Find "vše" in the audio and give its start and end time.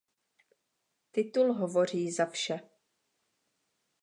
2.25-2.59